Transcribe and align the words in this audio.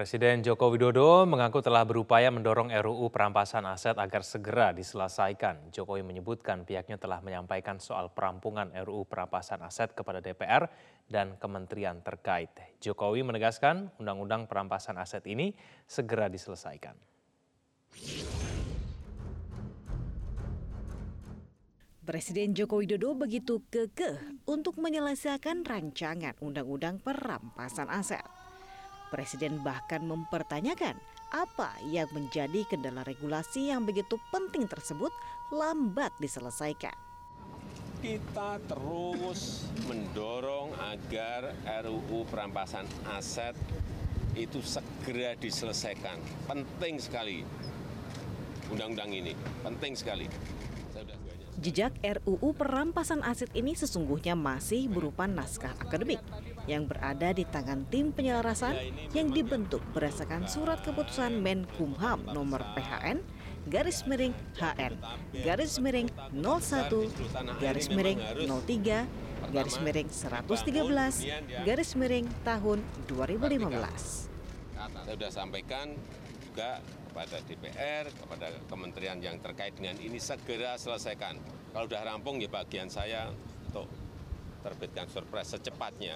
Presiden 0.00 0.40
Joko 0.40 0.72
Widodo 0.72 1.28
mengaku 1.28 1.60
telah 1.60 1.84
berupaya 1.84 2.32
mendorong 2.32 2.72
RUU 2.72 3.12
perampasan 3.12 3.68
aset 3.68 4.00
agar 4.00 4.24
segera 4.24 4.72
diselesaikan. 4.72 5.68
Jokowi 5.76 6.00
menyebutkan 6.00 6.64
pihaknya 6.64 6.96
telah 6.96 7.20
menyampaikan 7.20 7.76
soal 7.76 8.08
perampungan 8.08 8.72
RUU 8.72 9.04
perampasan 9.04 9.60
aset 9.60 9.92
kepada 9.92 10.24
DPR 10.24 10.72
dan 11.04 11.36
kementerian 11.36 12.00
terkait. 12.00 12.48
Jokowi 12.80 13.28
menegaskan 13.28 13.92
undang-undang 14.00 14.48
perampasan 14.48 14.96
aset 14.96 15.20
ini 15.28 15.52
segera 15.84 16.32
diselesaikan. 16.32 16.96
Presiden 22.08 22.56
Joko 22.56 22.80
Widodo 22.80 23.12
begitu 23.20 23.60
kekeh 23.68 24.48
untuk 24.48 24.80
menyelesaikan 24.80 25.60
rancangan 25.60 26.40
undang-undang 26.40 27.04
perampasan 27.04 27.92
aset. 27.92 28.39
Presiden 29.10 29.58
bahkan 29.66 30.06
mempertanyakan 30.06 30.94
apa 31.34 31.74
yang 31.86 32.06
menjadi 32.14 32.62
kendala 32.66 33.02
regulasi 33.02 33.74
yang 33.74 33.82
begitu 33.82 34.18
penting 34.30 34.70
tersebut 34.70 35.10
lambat 35.50 36.14
diselesaikan. 36.22 36.94
Kita 38.00 38.56
terus 38.64 39.66
mendorong 39.84 40.72
agar 40.78 41.52
RUU 41.84 42.24
perampasan 42.30 42.86
aset 43.12 43.52
itu 44.38 44.62
segera 44.62 45.34
diselesaikan. 45.36 46.16
Penting 46.46 47.02
sekali 47.02 47.42
undang-undang 48.70 49.10
ini, 49.10 49.34
penting 49.66 49.98
sekali. 49.98 50.30
Jejak 51.58 51.98
RUU 51.98 52.54
perampasan 52.54 53.26
aset 53.26 53.50
ini 53.58 53.74
sesungguhnya 53.74 54.38
masih 54.38 54.86
berupa 54.86 55.26
naskah 55.26 55.74
akademik 55.82 56.22
yang 56.70 56.86
berada 56.86 57.34
di 57.34 57.42
tangan 57.42 57.82
tim 57.90 58.14
penyelarasan 58.14 58.94
yang 59.10 59.34
dibentuk 59.34 59.82
berdasarkan 59.90 60.46
surat 60.46 60.78
keputusan 60.86 61.42
Menkumham 61.42 62.22
nomor 62.30 62.62
PHN 62.78 63.18
garis 63.66 64.06
miring 64.06 64.30
HN 64.54 64.94
garis 65.42 65.82
miring 65.82 66.08
01 66.30 67.58
garis 67.58 67.88
miring 67.90 68.18
03 68.46 69.50
garis 69.50 69.76
miring 69.82 70.08
113 70.08 71.66
garis 71.66 71.90
miring 71.98 72.26
tahun 72.46 72.78
2015. 73.10 74.30
Saya 74.80 75.14
sudah 75.18 75.32
sampaikan 75.32 75.98
juga 76.40 76.80
kepada 77.10 77.36
DPR, 77.42 78.06
kepada 78.14 78.46
kementerian 78.70 79.18
yang 79.18 79.36
terkait 79.42 79.74
dengan 79.74 79.98
ini 79.98 80.22
segera 80.22 80.78
selesaikan. 80.78 81.34
Kalau 81.74 81.90
sudah 81.90 82.06
rampung 82.06 82.38
ya 82.38 82.46
bagian 82.46 82.86
saya 82.86 83.34
untuk 83.66 83.90
terbitkan 84.62 85.10
surprise 85.10 85.50
secepatnya. 85.58 86.14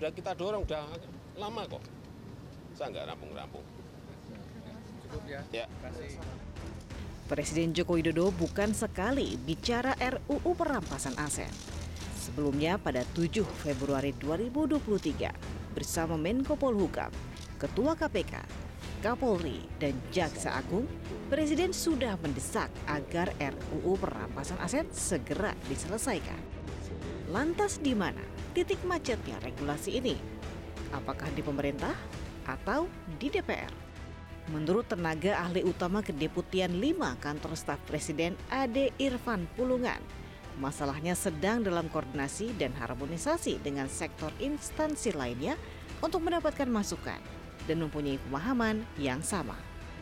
Sudah 0.00 0.10
kita 0.16 0.32
dorong, 0.32 0.64
sudah 0.64 0.88
lama 1.36 1.62
kok. 1.68 1.84
Saya 2.72 2.88
nggak 2.96 3.06
rampung-rampung. 3.12 3.64
Cukup 5.04 5.22
ya. 5.28 5.40
ya. 5.52 5.66
Presiden 7.28 7.70
Joko 7.76 7.94
Widodo 7.94 8.34
bukan 8.34 8.74
sekali 8.74 9.38
bicara 9.38 9.94
RUU 10.00 10.50
perampasan 10.56 11.14
aset. 11.20 11.52
Sebelumnya 12.18 12.76
pada 12.80 13.06
7 13.14 13.46
Februari 13.62 14.10
2023 14.18 15.74
bersama 15.74 16.18
Menko 16.18 16.58
Polhukam, 16.58 17.10
Ketua 17.56 17.94
KPK, 17.94 18.34
Kapolri, 19.00 19.64
dan 19.80 19.96
Jaksa 20.12 20.60
Agung, 20.60 20.84
Presiden 21.32 21.72
sudah 21.72 22.20
mendesak 22.20 22.68
agar 22.84 23.32
RUU 23.40 23.96
perampasan 23.96 24.60
aset 24.60 24.84
segera 24.92 25.56
diselesaikan. 25.72 26.36
Lantas 27.32 27.80
di 27.80 27.96
mana 27.96 28.20
titik 28.52 28.76
macetnya 28.84 29.40
regulasi 29.40 30.04
ini? 30.04 30.20
Apakah 30.92 31.32
di 31.32 31.40
pemerintah 31.40 31.96
atau 32.44 32.92
di 33.16 33.32
DPR? 33.32 33.72
Menurut 34.52 34.84
tenaga 34.84 35.48
ahli 35.48 35.64
utama 35.64 36.04
Kedeputian 36.04 36.76
5 36.76 37.24
Kantor 37.24 37.56
Staf 37.56 37.80
Presiden 37.88 38.36
Ade 38.52 38.92
Irfan 39.00 39.48
Pulungan, 39.56 40.02
masalahnya 40.60 41.16
sedang 41.16 41.64
dalam 41.64 41.88
koordinasi 41.88 42.52
dan 42.60 42.76
harmonisasi 42.76 43.64
dengan 43.64 43.88
sektor 43.88 44.28
instansi 44.42 45.16
lainnya 45.16 45.56
untuk 46.04 46.20
mendapatkan 46.20 46.68
masukan 46.68 47.39
dan 47.68 47.82
mempunyai 47.84 48.20
pemahaman 48.28 48.84
yang 48.96 49.20
sama. 49.24 49.56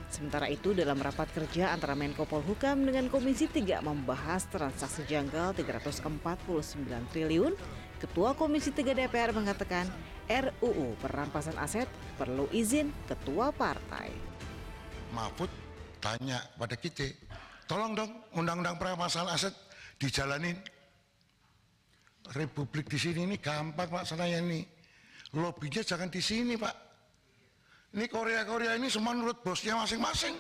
Sementara 0.09 0.49
itu 0.49 0.73
dalam 0.73 0.97
rapat 0.97 1.29
kerja 1.37 1.69
antara 1.77 1.93
Menko 1.93 2.25
Polhukam 2.25 2.81
dengan 2.81 3.13
Komisi 3.13 3.45
3 3.45 3.85
membahas 3.85 4.49
transaksi 4.49 5.05
janggal 5.05 5.53
349 5.53 7.13
triliun, 7.13 7.53
Ketua 8.01 8.33
Komisi 8.33 8.73
3 8.73 8.95
DPR 8.95 9.37
mengatakan 9.37 9.85
RUU 10.29 10.97
perampasan 11.03 11.61
aset 11.61 11.91
perlu 12.17 12.49
izin 12.55 12.89
ketua 13.05 13.53
partai. 13.53 14.09
Mahfud 15.13 15.51
tanya 16.01 16.41
pada 16.57 16.77
kita, 16.77 17.05
tolong 17.69 17.93
dong 17.93 18.13
undang-undang 18.33 18.81
perampasan 18.81 19.29
aset 19.29 19.53
dijalanin. 20.01 20.57
Republik 22.33 22.93
di 22.93 23.01
sini 23.01 23.25
ini 23.25 23.37
gampang 23.41 23.89
pak 23.89 24.05
saya 24.05 24.41
ini. 24.41 24.65
Lobbynya 25.37 25.85
jangan 25.85 26.09
di 26.09 26.21
sini 26.21 26.57
pak 26.57 26.88
ini 27.97 28.05
Korea-Korea 28.09 28.77
ini 28.77 28.89
semua 28.93 29.17
menurut 29.17 29.41
bosnya 29.41 29.79
masing-masing. 29.79 30.37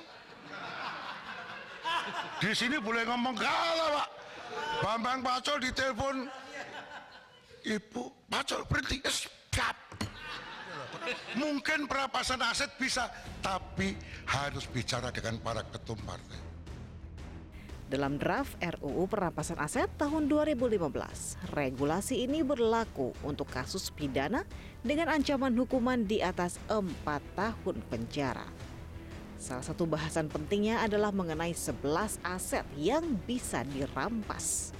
Di 2.39 2.53
sini 2.55 2.79
boleh 2.79 3.03
ngomong 3.09 3.35
kalah 3.35 3.89
pak. 4.03 4.09
Bambang 4.79 5.21
Pacol 5.27 5.59
ditelepon, 5.59 6.17
Ibu 7.67 8.03
Pacol 8.31 8.63
berhenti, 8.71 9.03
stop. 9.11 9.77
Mungkin 11.35 11.89
perampasan 11.89 12.41
aset 12.45 12.71
bisa, 12.79 13.11
tapi 13.43 13.97
harus 14.29 14.69
bicara 14.71 15.11
dengan 15.11 15.41
para 15.43 15.65
ketum 15.67 15.99
partai. 16.05 16.48
Dalam 17.89 18.21
draft 18.21 18.53
RUU 18.61 19.09
perampasan 19.09 19.57
aset 19.57 19.89
tahun 19.97 20.29
2015, 20.29 20.77
regulasi 21.57 22.21
ini 22.21 22.45
berlaku 22.45 23.17
untuk 23.25 23.49
kasus 23.49 23.89
pidana 23.89 24.45
dengan 24.85 25.09
ancaman 25.09 25.57
hukuman 25.57 26.05
di 26.05 26.21
atas 26.21 26.61
4 26.69 26.85
tahun 27.33 27.81
penjara. 27.89 28.45
Salah 29.41 29.65
satu 29.65 29.89
bahasan 29.89 30.29
pentingnya 30.29 30.85
adalah 30.85 31.17
mengenai 31.17 31.57
11 31.57 32.21
aset 32.29 32.69
yang 32.77 33.09
bisa 33.25 33.65
dirampas. 33.73 34.77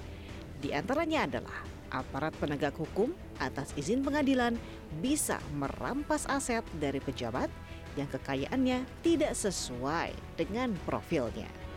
Di 0.61 0.69
antaranya 0.77 1.25
adalah 1.25 1.65
aparat 1.89 2.37
penegak 2.37 2.77
hukum 2.77 3.09
atas 3.41 3.73
izin 3.73 4.05
pengadilan 4.05 4.53
bisa 5.01 5.41
merampas 5.57 6.29
aset 6.29 6.61
dari 6.77 7.01
pejabat 7.01 7.49
yang 7.97 8.05
kekayaannya 8.05 8.85
tidak 9.01 9.33
sesuai 9.33 10.13
dengan 10.37 10.77
profilnya. 10.85 11.68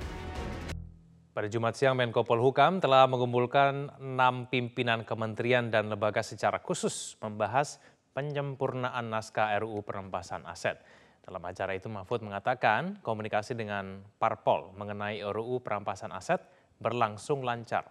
Pada 1.32 1.48
Jumat 1.48 1.72
siang, 1.72 1.96
Menko 1.96 2.28
Polhukam 2.28 2.76
telah 2.76 3.08
mengumpulkan 3.08 3.88
enam 4.04 4.52
pimpinan 4.52 5.00
kementerian 5.00 5.72
dan 5.72 5.88
lembaga 5.88 6.20
secara 6.20 6.60
khusus 6.60 7.16
membahas 7.24 7.80
penyempurnaan 8.12 9.08
naskah 9.08 9.56
RUU 9.64 9.80
perampasan 9.80 10.44
aset. 10.44 10.76
Dalam 11.24 11.40
acara 11.40 11.72
itu 11.72 11.88
Mahfud 11.88 12.20
mengatakan 12.20 13.00
komunikasi 13.00 13.56
dengan 13.56 14.04
Parpol 14.20 14.76
mengenai 14.76 15.24
RUU 15.24 15.64
perampasan 15.64 16.12
aset 16.12 16.44
berlangsung 16.76 17.40
lancar. 17.40 17.88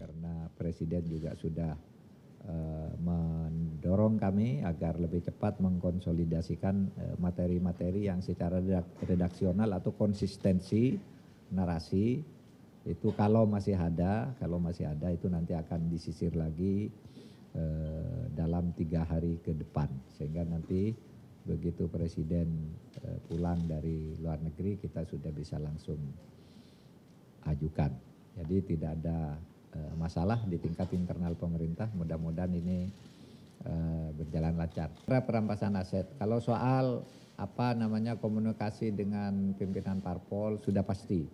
Karena 0.00 0.48
Presiden 0.56 1.04
juga 1.04 1.36
sudah 1.36 1.76
mendorong 3.00 4.16
kami 4.16 4.64
agar 4.64 4.96
lebih 4.96 5.24
cepat 5.24 5.60
mengkonsolidasikan 5.60 6.76
eh, 6.96 7.16
materi-materi 7.20 8.08
yang 8.08 8.24
secara 8.24 8.60
redaksional 9.04 9.68
atau 9.76 9.92
konsistensi 9.92 10.96
narasi 11.52 12.20
itu 12.84 13.08
kalau 13.16 13.48
masih 13.48 13.80
ada, 13.80 14.36
kalau 14.36 14.60
masih 14.60 14.84
ada 14.84 15.08
itu 15.08 15.28
nanti 15.28 15.56
akan 15.56 15.88
disisir 15.88 16.36
lagi 16.36 16.88
eh, 17.56 18.22
dalam 18.32 18.72
tiga 18.76 19.04
hari 19.04 19.40
ke 19.40 19.52
depan 19.52 19.88
sehingga 20.16 20.44
nanti 20.44 20.92
begitu 21.44 21.88
presiden 21.88 22.72
eh, 23.04 23.20
pulang 23.28 23.68
dari 23.68 24.16
luar 24.20 24.40
negeri 24.40 24.80
kita 24.80 25.04
sudah 25.04 25.32
bisa 25.32 25.60
langsung 25.60 26.00
ajukan. 27.44 27.92
Jadi 28.40 28.56
tidak 28.64 28.96
ada 29.00 29.36
eh, 29.36 29.53
masalah 29.98 30.40
di 30.46 30.56
tingkat 30.58 30.90
internal 30.94 31.34
pemerintah. 31.38 31.90
Mudah-mudahan 31.94 32.52
ini 32.54 32.88
Eh, 33.64 34.08
berjalan 34.12 34.60
lancar. 34.60 34.92
Perampasan 35.08 35.72
aset. 35.80 36.04
Kalau 36.20 36.36
soal 36.36 37.00
apa 37.40 37.72
namanya 37.72 38.12
komunikasi 38.20 38.92
dengan 38.92 39.56
pimpinan 39.56 40.04
parpol 40.04 40.60
sudah 40.60 40.84
pasti. 40.84 41.24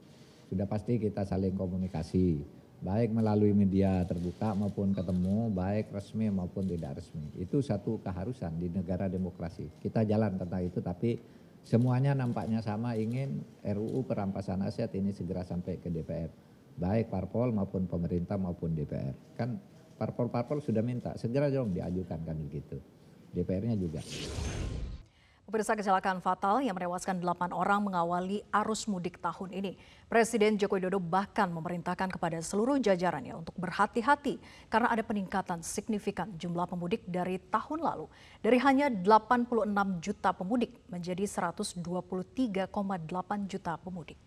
Sudah 0.47 0.71
pasti 0.71 1.03
kita 1.03 1.27
saling 1.27 1.59
komunikasi. 1.59 2.39
Baik 2.87 3.11
melalui 3.11 3.51
media 3.51 4.07
terbuka 4.07 4.55
maupun 4.55 4.95
ketemu, 4.95 5.51
baik 5.51 5.91
resmi 5.91 6.31
maupun 6.31 6.71
tidak 6.71 7.03
resmi. 7.03 7.35
Itu 7.35 7.67
satu 7.67 7.99
keharusan 7.99 8.63
di 8.63 8.71
negara 8.71 9.11
demokrasi. 9.11 9.67
Kita 9.83 10.07
jalan 10.07 10.39
tentang 10.39 10.63
itu 10.63 10.79
tapi 10.79 11.19
semuanya 11.67 12.15
nampaknya 12.15 12.63
sama 12.63 12.95
ingin 12.95 13.43
RUU 13.67 14.07
perampasan 14.07 14.63
aset 14.63 14.95
ini 14.95 15.11
segera 15.11 15.43
sampai 15.43 15.83
ke 15.83 15.91
DPR. 15.91 16.31
Baik 16.81 17.13
parpol 17.13 17.53
maupun 17.53 17.85
pemerintah 17.85 18.41
maupun 18.41 18.73
DPR. 18.73 19.13
Kan 19.37 19.61
parpol-parpol 20.01 20.65
sudah 20.65 20.81
minta 20.81 21.13
segera 21.21 21.53
dong 21.53 21.77
diajukan 21.77 22.25
kan 22.25 22.37
begitu. 22.41 22.81
DPR-nya 23.37 23.77
juga. 23.77 24.01
Pemirsa 25.51 25.75
kecelakaan 25.75 26.23
fatal 26.23 26.63
yang 26.63 26.79
menewaskan 26.79 27.19
8 27.19 27.51
orang 27.51 27.83
mengawali 27.83 28.39
arus 28.55 28.87
mudik 28.87 29.19
tahun 29.19 29.51
ini. 29.51 29.75
Presiden 30.07 30.55
Joko 30.55 30.79
Widodo 30.79 31.03
bahkan 31.03 31.51
memerintahkan 31.51 32.07
kepada 32.07 32.39
seluruh 32.39 32.79
jajarannya 32.79 33.35
untuk 33.35 33.59
berhati-hati 33.59 34.39
karena 34.71 34.95
ada 34.95 35.03
peningkatan 35.03 35.59
signifikan 35.67 36.31
jumlah 36.39 36.71
pemudik 36.71 37.03
dari 37.03 37.43
tahun 37.51 37.83
lalu. 37.83 38.07
Dari 38.39 38.63
hanya 38.63 38.95
86 38.95 39.75
juta 39.99 40.31
pemudik 40.33 40.71
menjadi 40.87 41.27
123,8 41.27 42.71
juta 43.51 43.75
pemudik. 43.75 44.23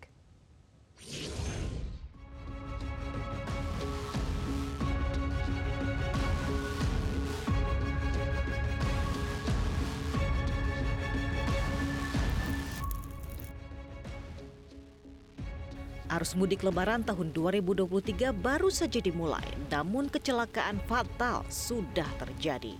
Arus 16.13 16.38
mudik 16.38 16.62
lebaran 16.62 17.01
tahun 17.01 17.33
2023 17.33 18.38
baru 18.38 18.69
saja 18.69 19.01
dimulai, 19.01 19.42
namun 19.74 20.06
kecelakaan 20.06 20.77
fatal 20.86 21.42
sudah 21.50 22.06
terjadi. 22.21 22.77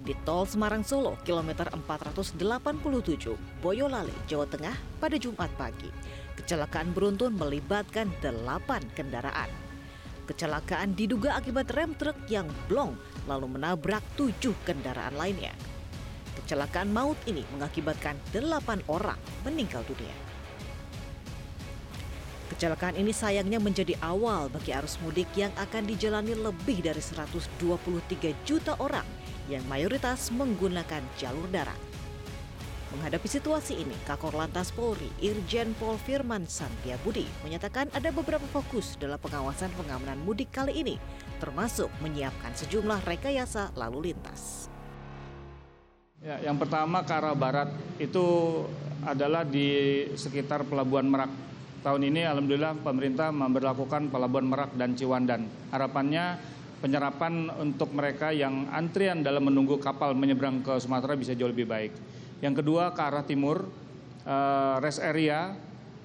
Di 0.00 0.16
tol 0.24 0.48
Semarang 0.48 0.80
Solo, 0.80 1.20
kilometer 1.20 1.68
487, 1.68 2.40
Boyolali, 3.60 4.16
Jawa 4.24 4.48
Tengah 4.48 4.72
pada 4.96 5.20
Jumat 5.20 5.52
pagi. 5.60 5.92
Kecelakaan 6.40 6.96
beruntun 6.96 7.36
melibatkan 7.36 8.08
delapan 8.24 8.80
kendaraan. 8.96 9.52
Kecelakaan 10.24 10.96
diduga 10.96 11.36
akibat 11.36 11.68
rem 11.76 11.92
truk 12.00 12.16
yang 12.32 12.48
blong 12.64 12.96
lalu 13.28 13.60
menabrak 13.60 14.00
tujuh 14.16 14.56
kendaraan 14.64 15.20
lainnya. 15.20 15.52
Kecelakaan 16.32 16.88
maut 16.88 17.20
ini 17.28 17.44
mengakibatkan 17.52 18.16
delapan 18.32 18.80
orang 18.88 19.20
meninggal 19.44 19.84
dunia. 19.84 20.29
Kecelakaan 22.50 22.98
ini 22.98 23.14
sayangnya 23.14 23.62
menjadi 23.62 23.94
awal 24.02 24.50
bagi 24.50 24.74
arus 24.74 24.98
mudik 25.06 25.30
yang 25.38 25.54
akan 25.54 25.86
dijalani 25.86 26.34
lebih 26.34 26.82
dari 26.82 26.98
123 26.98 27.54
juta 28.42 28.74
orang 28.82 29.06
yang 29.46 29.62
mayoritas 29.70 30.34
menggunakan 30.34 30.98
jalur 31.14 31.46
darat. 31.54 31.78
Menghadapi 32.90 33.30
situasi 33.30 33.78
ini, 33.78 33.94
Kakor 34.02 34.34
Lantas 34.34 34.74
Polri 34.74 35.06
Irjen 35.22 35.78
Pol 35.78 35.94
Firman 36.02 36.42
Santiabudi 36.50 37.22
menyatakan 37.46 37.86
ada 37.94 38.10
beberapa 38.10 38.42
fokus 38.50 38.98
dalam 38.98 39.22
pengawasan 39.22 39.70
pengamanan 39.78 40.18
mudik 40.26 40.50
kali 40.50 40.74
ini, 40.74 40.98
termasuk 41.38 41.86
menyiapkan 42.02 42.50
sejumlah 42.58 43.06
rekayasa 43.06 43.70
lalu 43.78 44.10
lintas. 44.10 44.66
Ya, 46.18 46.42
yang 46.42 46.58
pertama 46.58 47.06
ke 47.06 47.14
arah 47.14 47.38
barat 47.38 47.70
itu 48.02 48.26
adalah 49.06 49.46
di 49.46 50.10
sekitar 50.18 50.66
Pelabuhan 50.66 51.06
Merak 51.06 51.30
tahun 51.80 52.12
ini 52.12 52.28
alhamdulillah 52.28 52.80
pemerintah 52.84 53.32
memperlakukan 53.32 54.12
Pelabuhan 54.12 54.46
Merak 54.46 54.70
dan 54.76 54.92
Ciwandan. 54.92 55.48
Harapannya 55.72 56.36
penyerapan 56.80 57.52
untuk 57.60 57.92
mereka 57.92 58.32
yang 58.32 58.68
antrian 58.72 59.20
dalam 59.20 59.44
menunggu 59.48 59.76
kapal 59.76 60.16
menyeberang 60.16 60.64
ke 60.64 60.80
Sumatera 60.80 61.16
bisa 61.16 61.36
jauh 61.36 61.52
lebih 61.52 61.68
baik. 61.68 61.92
Yang 62.40 62.64
kedua 62.64 62.96
ke 62.96 63.00
arah 63.04 63.24
timur, 63.24 63.68
eh, 64.24 64.74
rest 64.80 65.00
area 65.04 65.52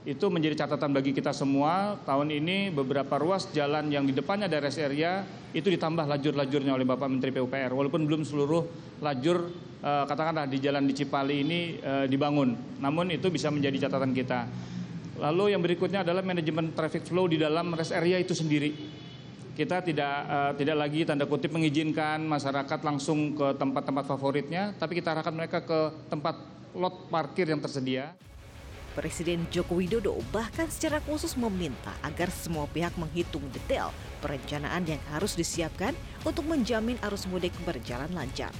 itu 0.06 0.30
menjadi 0.30 0.68
catatan 0.68 0.94
bagi 0.94 1.16
kita 1.16 1.34
semua. 1.34 1.98
Tahun 2.06 2.30
ini 2.30 2.70
beberapa 2.70 3.18
ruas 3.18 3.50
jalan 3.50 3.90
yang 3.90 4.06
di 4.06 4.14
depannya 4.14 4.46
ada 4.46 4.62
rest 4.62 4.78
area 4.78 5.26
itu 5.56 5.66
ditambah 5.72 6.06
lajur-lajurnya 6.06 6.76
oleh 6.76 6.86
Bapak 6.86 7.08
Menteri 7.08 7.32
PUPR. 7.34 7.72
Walaupun 7.72 8.06
belum 8.06 8.22
seluruh 8.28 8.68
lajur 9.00 9.48
eh, 9.80 10.04
katakanlah 10.08 10.46
di 10.48 10.60
jalan 10.60 10.84
di 10.84 10.94
Cipali 10.94 11.36
ini 11.40 11.60
eh, 11.80 12.06
dibangun, 12.12 12.80
namun 12.84 13.16
itu 13.16 13.32
bisa 13.32 13.48
menjadi 13.48 13.88
catatan 13.88 14.12
kita. 14.12 14.44
Lalu 15.16 15.56
yang 15.56 15.64
berikutnya 15.64 16.04
adalah 16.04 16.20
manajemen 16.20 16.76
traffic 16.76 17.08
flow 17.08 17.32
di 17.32 17.40
dalam 17.40 17.72
rest 17.72 17.96
area 17.96 18.20
itu 18.20 18.36
sendiri. 18.36 18.76
Kita 19.56 19.80
tidak 19.80 20.16
uh, 20.28 20.52
tidak 20.60 20.76
lagi 20.76 21.08
tanda 21.08 21.24
kutip 21.24 21.56
mengizinkan 21.56 22.20
masyarakat 22.28 22.80
langsung 22.84 23.40
ke 23.40 23.56
tempat-tempat 23.56 24.04
favoritnya, 24.04 24.76
tapi 24.76 25.00
kita 25.00 25.16
arahkan 25.16 25.32
mereka 25.32 25.64
ke 25.64 26.12
tempat 26.12 26.36
lot 26.76 27.08
parkir 27.08 27.48
yang 27.48 27.64
tersedia. 27.64 28.12
Presiden 28.96 29.48
Joko 29.52 29.80
Widodo 29.80 30.20
bahkan 30.32 30.68
secara 30.68 31.00
khusus 31.04 31.36
meminta 31.36 31.92
agar 32.04 32.32
semua 32.32 32.68
pihak 32.68 32.96
menghitung 32.96 33.44
detail 33.52 33.92
perencanaan 34.20 34.84
yang 34.88 35.00
harus 35.12 35.36
disiapkan 35.36 35.96
untuk 36.24 36.48
menjamin 36.48 37.00
arus 37.04 37.28
mudik 37.28 37.52
berjalan 37.64 38.12
lancar. 38.12 38.52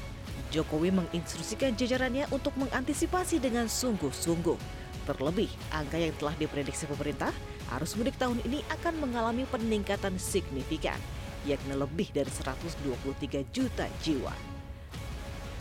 Jokowi 0.52 0.92
menginstruksikan 0.92 1.76
jajarannya 1.76 2.32
untuk 2.32 2.56
mengantisipasi 2.56 3.44
dengan 3.44 3.68
sungguh-sungguh 3.68 4.85
Terlebih, 5.06 5.50
angka 5.70 6.02
yang 6.02 6.18
telah 6.18 6.34
diprediksi 6.34 6.90
pemerintah, 6.90 7.30
arus 7.78 7.94
mudik 7.94 8.18
tahun 8.18 8.42
ini 8.42 8.66
akan 8.74 9.06
mengalami 9.06 9.46
peningkatan 9.46 10.18
signifikan, 10.18 10.98
yakni 11.46 11.78
lebih 11.78 12.10
dari 12.10 12.30
123 12.30 13.46
juta 13.54 13.86
jiwa. 14.02 14.34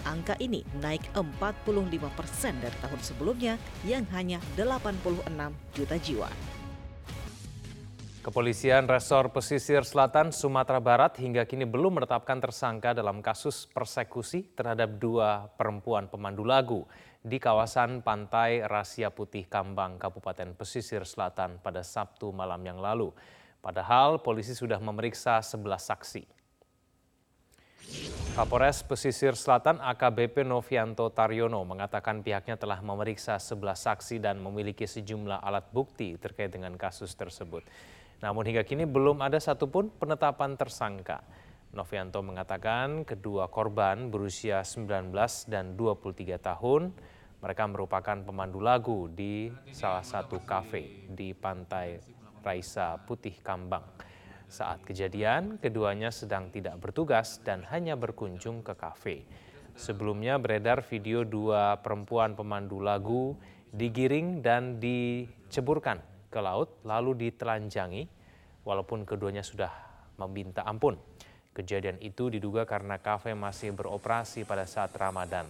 Angka 0.04 0.36
ini 0.40 0.64
naik 0.80 1.12
45 1.12 2.08
persen 2.12 2.56
dari 2.60 2.76
tahun 2.80 3.00
sebelumnya 3.04 3.60
yang 3.84 4.08
hanya 4.16 4.40
86 4.56 4.96
juta 5.76 5.96
jiwa. 6.00 6.28
Kepolisian 8.24 8.88
Resor 8.88 9.36
Pesisir 9.36 9.84
Selatan 9.84 10.32
Sumatera 10.32 10.80
Barat 10.80 11.20
hingga 11.20 11.44
kini 11.44 11.68
belum 11.68 12.00
menetapkan 12.00 12.40
tersangka 12.40 12.96
dalam 12.96 13.20
kasus 13.20 13.68
persekusi 13.68 14.48
terhadap 14.56 14.96
dua 14.96 15.52
perempuan 15.60 16.08
pemandu 16.08 16.40
lagu 16.40 16.88
di 17.20 17.36
kawasan 17.36 18.00
pantai 18.00 18.64
Rasia 18.64 19.12
Putih 19.12 19.44
Kambang, 19.44 20.00
Kabupaten 20.00 20.56
Pesisir 20.56 21.04
Selatan 21.04 21.60
pada 21.60 21.84
Sabtu 21.84 22.32
malam 22.32 22.64
yang 22.64 22.80
lalu. 22.80 23.12
Padahal 23.60 24.24
polisi 24.24 24.56
sudah 24.56 24.80
memeriksa 24.80 25.44
11 25.44 25.60
saksi. 25.76 26.24
Kapolres 28.40 28.80
Pesisir 28.88 29.36
Selatan 29.36 29.84
AKBP 29.84 30.48
Novianto 30.48 31.12
Taryono 31.12 31.60
mengatakan 31.68 32.24
pihaknya 32.24 32.56
telah 32.56 32.80
memeriksa 32.80 33.36
11 33.36 33.76
saksi 33.76 34.16
dan 34.16 34.40
memiliki 34.40 34.88
sejumlah 34.88 35.44
alat 35.44 35.68
bukti 35.76 36.16
terkait 36.16 36.48
dengan 36.48 36.72
kasus 36.80 37.12
tersebut. 37.12 37.60
Namun 38.22 38.46
hingga 38.46 38.62
kini 38.62 38.86
belum 38.86 39.24
ada 39.24 39.40
satupun 39.40 39.90
penetapan 39.90 40.54
tersangka. 40.54 41.24
Novianto 41.74 42.22
mengatakan 42.22 43.02
kedua 43.02 43.50
korban 43.50 44.06
berusia 44.06 44.62
19 44.62 45.10
dan 45.50 45.74
23 45.74 46.38
tahun. 46.38 46.94
Mereka 47.42 47.64
merupakan 47.66 48.16
pemandu 48.22 48.62
lagu 48.62 49.10
di 49.10 49.50
salah 49.74 50.06
satu 50.06 50.40
kafe 50.46 51.10
di 51.10 51.34
pantai 51.34 51.98
Raisa 52.40 52.96
Putih 53.02 53.36
Kambang. 53.42 53.84
Saat 54.46 54.86
kejadian, 54.86 55.58
keduanya 55.58 56.14
sedang 56.14 56.48
tidak 56.54 56.78
bertugas 56.78 57.42
dan 57.42 57.66
hanya 57.68 57.98
berkunjung 57.98 58.62
ke 58.62 58.72
kafe. 58.78 59.26
Sebelumnya 59.74 60.38
beredar 60.38 60.86
video 60.86 61.26
dua 61.26 61.82
perempuan 61.82 62.38
pemandu 62.38 62.78
lagu 62.78 63.34
digiring 63.74 64.38
dan 64.38 64.78
diceburkan 64.78 66.13
ke 66.34 66.42
laut 66.42 66.82
lalu 66.82 67.30
ditelanjangi 67.30 68.10
walaupun 68.66 69.06
keduanya 69.06 69.46
sudah 69.46 69.70
meminta 70.18 70.66
ampun. 70.66 70.98
Kejadian 71.54 72.02
itu 72.02 72.26
diduga 72.34 72.66
karena 72.66 72.98
kafe 72.98 73.38
masih 73.38 73.70
beroperasi 73.70 74.42
pada 74.42 74.66
saat 74.66 74.90
Ramadan. 74.98 75.46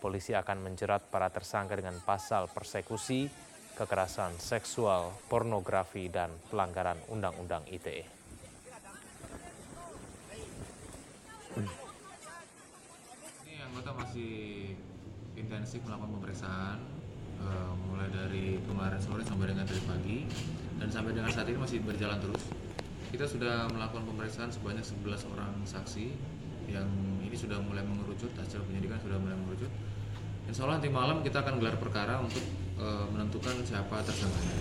Polisi 0.00 0.32
akan 0.32 0.64
menjerat 0.64 1.12
para 1.12 1.28
tersangka 1.28 1.76
dengan 1.76 2.00
pasal 2.00 2.48
persekusi, 2.48 3.28
kekerasan 3.76 4.32
seksual, 4.40 5.12
pornografi, 5.28 6.08
dan 6.08 6.32
pelanggaran 6.48 6.96
Undang-Undang 7.12 7.68
ITE. 7.68 8.08
Ini 13.44 13.54
anggota 13.68 13.92
masih 13.92 14.72
intensif 15.36 15.84
melakukan 15.84 16.16
pemeriksaan 16.16 17.01
uh, 17.46 17.72
mulai 17.90 18.08
dari 18.10 18.58
kemarin 18.64 18.98
sore 19.02 19.22
sampai 19.26 19.50
dengan 19.50 19.66
tadi 19.66 19.82
pagi 19.84 20.18
dan 20.78 20.88
sampai 20.90 21.14
dengan 21.14 21.30
saat 21.30 21.46
ini 21.50 21.58
masih 21.58 21.78
berjalan 21.82 22.18
terus. 22.18 22.42
Kita 23.12 23.28
sudah 23.28 23.68
melakukan 23.68 24.08
pemeriksaan 24.08 24.48
sebanyak 24.48 24.82
11 24.82 25.32
orang 25.36 25.52
saksi 25.68 26.10
yang 26.70 26.88
ini 27.20 27.36
sudah 27.36 27.60
mulai 27.60 27.84
mengerucut, 27.84 28.32
hasil 28.38 28.64
penyidikan 28.64 28.96
sudah 29.04 29.20
mulai 29.20 29.36
mengerucut. 29.36 29.68
Insya 30.48 30.66
Allah 30.66 30.80
nanti 30.80 30.90
malam 30.90 31.20
kita 31.20 31.44
akan 31.44 31.60
gelar 31.60 31.76
perkara 31.78 32.18
untuk 32.18 32.42
e, 32.74 32.86
menentukan 33.12 33.62
siapa 33.62 34.00
tersangkanya. 34.02 34.56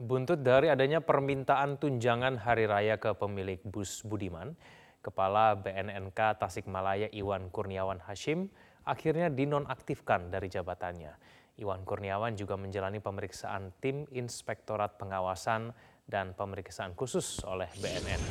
Buntut 0.00 0.40
dari 0.40 0.72
adanya 0.72 1.04
permintaan 1.04 1.76
tunjangan 1.76 2.40
hari 2.40 2.64
raya 2.64 2.96
ke 2.96 3.12
pemilik 3.12 3.60
bus 3.66 4.00
Budiman, 4.06 4.56
Kepala 5.02 5.58
BNNK 5.58 6.38
Tasikmalaya 6.40 7.10
Iwan 7.12 7.50
Kurniawan 7.50 8.00
Hashim 8.06 8.48
akhirnya 8.86 9.28
dinonaktifkan 9.28 10.30
dari 10.30 10.46
jabatannya. 10.46 11.12
Iwan 11.60 11.84
Kurniawan 11.84 12.32
juga 12.38 12.56
menjalani 12.56 13.02
pemeriksaan 13.02 13.76
tim 13.82 14.08
Inspektorat 14.14 14.96
Pengawasan 14.96 15.76
dan 16.08 16.32
Pemeriksaan 16.32 16.96
Khusus 16.96 17.44
oleh 17.44 17.68
BNN. 17.76 18.22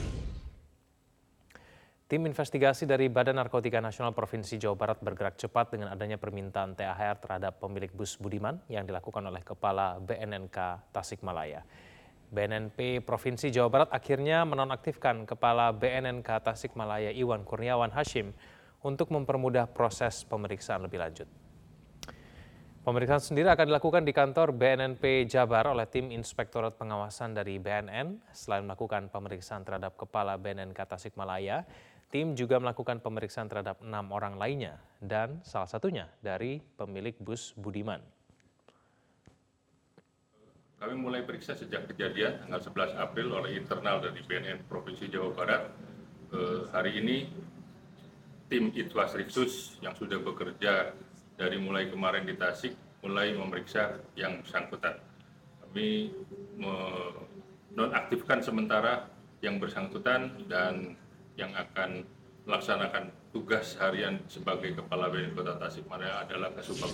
Tim 2.12 2.28
investigasi 2.28 2.84
dari 2.84 3.08
Badan 3.08 3.40
Narkotika 3.40 3.80
Nasional 3.80 4.12
Provinsi 4.12 4.60
Jawa 4.60 4.76
Barat 4.76 5.00
bergerak 5.00 5.40
cepat 5.40 5.72
dengan 5.72 5.96
adanya 5.96 6.20
permintaan 6.20 6.76
THR 6.76 7.24
terhadap 7.24 7.64
pemilik 7.64 7.88
bus 7.96 8.20
Budiman 8.20 8.60
yang 8.68 8.84
dilakukan 8.84 9.24
oleh 9.24 9.40
Kepala 9.40 9.96
BNNK 10.04 10.92
Tasikmalaya. 10.92 11.64
BNNP 12.28 13.00
Provinsi 13.08 13.48
Jawa 13.48 13.72
Barat 13.72 13.90
akhirnya 13.96 14.44
menonaktifkan 14.44 15.24
Kepala 15.24 15.72
BNNK 15.72 16.28
Tasikmalaya 16.44 17.16
Iwan 17.16 17.48
Kurniawan 17.48 17.96
Hashim 17.96 18.36
untuk 18.84 19.08
mempermudah 19.16 19.72
proses 19.72 20.28
pemeriksaan 20.28 20.84
lebih 20.84 21.00
lanjut. 21.00 21.41
Pemeriksaan 22.82 23.22
sendiri 23.22 23.46
akan 23.46 23.70
dilakukan 23.70 24.02
di 24.02 24.10
kantor 24.10 24.58
BNNP 24.58 25.30
Jabar 25.30 25.70
oleh 25.70 25.86
tim 25.86 26.10
Inspektorat 26.10 26.82
Pengawasan 26.82 27.38
dari 27.38 27.62
BNN. 27.62 28.34
Selain 28.34 28.66
melakukan 28.66 29.06
pemeriksaan 29.14 29.62
terhadap 29.62 30.02
Kepala 30.02 30.34
BNNK 30.42 30.90
Tasikmalaya, 30.90 31.62
tim 32.10 32.34
juga 32.34 32.58
melakukan 32.58 32.98
pemeriksaan 32.98 33.46
terhadap 33.54 33.86
enam 33.86 34.10
orang 34.10 34.34
lainnya 34.34 34.82
dan 34.98 35.46
salah 35.46 35.70
satunya 35.70 36.10
dari 36.26 36.58
pemilik 36.58 37.14
bus 37.22 37.54
Budiman. 37.54 38.02
Kami 40.82 40.98
mulai 40.98 41.22
periksa 41.22 41.54
sejak 41.54 41.86
kejadian 41.86 42.42
tanggal 42.42 42.66
11 42.66 42.98
April 42.98 43.30
oleh 43.30 43.62
internal 43.62 44.02
dari 44.02 44.26
BNN 44.26 44.66
Provinsi 44.66 45.06
Jawa 45.06 45.30
Barat. 45.38 45.70
Eh, 46.34 46.66
hari 46.74 46.98
ini 46.98 47.30
tim 48.50 48.74
Itwas 48.74 49.14
Riksus 49.14 49.78
yang 49.86 49.94
sudah 49.94 50.18
bekerja 50.18 50.98
dari 51.42 51.58
mulai 51.58 51.90
kemarin 51.90 52.30
di 52.30 52.38
Tasik 52.38 52.78
mulai 53.02 53.34
memeriksa 53.34 53.98
yang 54.14 54.46
bersangkutan. 54.46 55.02
Kami 55.66 56.14
menonaktifkan 56.62 58.46
sementara 58.46 59.10
yang 59.42 59.58
bersangkutan 59.58 60.46
dan 60.46 60.94
yang 61.34 61.50
akan 61.58 62.06
melaksanakan 62.46 63.10
tugas 63.34 63.74
harian 63.82 64.22
sebagai 64.30 64.78
Kepala 64.78 65.10
BNN 65.10 65.34
Kota 65.34 65.58
Tasikmalaya 65.58 66.30
adalah 66.30 66.54
Kasubag 66.54 66.94